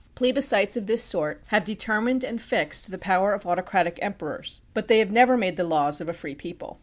[0.15, 4.97] Plebiscites of this sort have determined and fixed the power of autocratic emperors, but they
[4.97, 6.79] have never made the laws of a free people.